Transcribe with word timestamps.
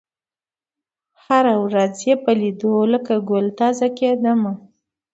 هره 1.23 1.55
ورځ 1.63 1.95
یې 2.07 2.15
په 2.23 2.31
لېدلو 2.39 2.81
لکه 2.93 3.13
ګل 3.29 3.45
تازه 3.59 3.87
کېدمه 3.99 4.53